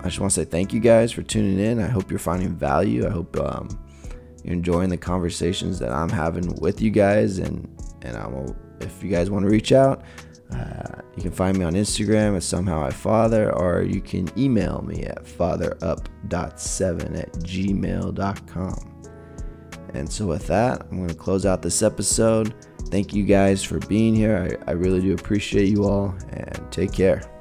I 0.00 0.04
just 0.04 0.20
want 0.20 0.32
to 0.32 0.40
say 0.40 0.44
thank 0.44 0.72
you 0.72 0.80
guys 0.80 1.12
for 1.12 1.22
tuning 1.22 1.58
in. 1.58 1.80
I 1.80 1.88
hope 1.88 2.10
you're 2.10 2.18
finding 2.18 2.54
value. 2.54 3.06
I 3.06 3.10
hope 3.10 3.36
um, 3.38 3.68
you're 4.44 4.54
enjoying 4.54 4.90
the 4.90 4.96
conversations 4.96 5.78
that 5.78 5.92
I'm 5.92 6.10
having 6.10 6.54
with 6.60 6.80
you 6.80 6.90
guys, 6.90 7.38
and 7.38 7.68
and 8.02 8.16
I'm 8.16 8.54
if 8.80 9.02
you 9.02 9.10
guys 9.10 9.30
want 9.30 9.44
to 9.44 9.50
reach 9.50 9.72
out. 9.72 10.02
Uh, 10.52 11.00
you 11.16 11.22
can 11.22 11.32
find 11.32 11.58
me 11.58 11.64
on 11.64 11.72
Instagram 11.72 12.36
at 12.36 12.42
somehow 12.42 12.84
I 12.84 12.90
father, 12.90 13.52
or 13.52 13.82
you 13.82 14.00
can 14.00 14.28
email 14.38 14.82
me 14.86 15.02
at 15.02 15.24
fatherup.7 15.24 17.18
at 17.18 17.32
gmail.com. 17.32 18.92
And 19.94 20.12
so, 20.12 20.26
with 20.26 20.46
that, 20.46 20.86
I'm 20.90 20.98
going 20.98 21.08
to 21.08 21.14
close 21.14 21.46
out 21.46 21.62
this 21.62 21.82
episode. 21.82 22.54
Thank 22.90 23.14
you 23.14 23.24
guys 23.24 23.64
for 23.64 23.78
being 23.80 24.14
here. 24.14 24.60
I, 24.66 24.70
I 24.70 24.74
really 24.74 25.00
do 25.00 25.14
appreciate 25.14 25.68
you 25.68 25.84
all, 25.84 26.14
and 26.30 26.60
take 26.70 26.92
care. 26.92 27.35